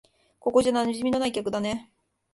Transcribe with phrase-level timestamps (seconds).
[0.39, 1.91] ここじゃ馴染みのない客だね。